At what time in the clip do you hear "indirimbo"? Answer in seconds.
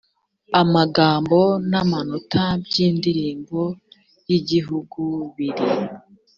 2.87-3.61